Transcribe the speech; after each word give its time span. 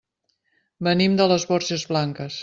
Venim 0.87 1.19
de 1.19 1.27
les 1.33 1.45
Borges 1.51 1.85
Blanques. 1.93 2.39